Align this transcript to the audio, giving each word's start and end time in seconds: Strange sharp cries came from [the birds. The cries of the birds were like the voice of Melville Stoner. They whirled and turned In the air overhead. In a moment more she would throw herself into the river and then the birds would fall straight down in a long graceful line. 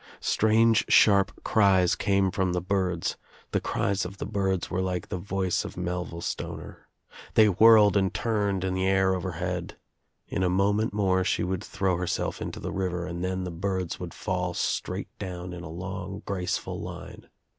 Strange 0.19 0.83
sharp 0.89 1.31
cries 1.43 1.95
came 1.95 2.31
from 2.31 2.53
[the 2.53 2.59
birds. 2.59 3.17
The 3.51 3.61
cries 3.61 4.03
of 4.03 4.17
the 4.17 4.25
birds 4.25 4.71
were 4.71 4.81
like 4.81 5.09
the 5.09 5.17
voice 5.19 5.63
of 5.63 5.77
Melville 5.77 6.21
Stoner. 6.21 6.87
They 7.35 7.47
whirled 7.49 7.95
and 7.95 8.11
turned 8.11 8.63
In 8.63 8.73
the 8.73 8.87
air 8.87 9.13
overhead. 9.13 9.77
In 10.27 10.41
a 10.41 10.49
moment 10.49 10.91
more 10.91 11.23
she 11.23 11.43
would 11.43 11.63
throw 11.63 11.97
herself 11.97 12.41
into 12.41 12.59
the 12.59 12.71
river 12.73 13.05
and 13.05 13.23
then 13.23 13.43
the 13.43 13.51
birds 13.51 13.99
would 13.99 14.15
fall 14.15 14.55
straight 14.55 15.15
down 15.19 15.53
in 15.53 15.61
a 15.61 15.69
long 15.69 16.23
graceful 16.25 16.79
line. 16.81 17.27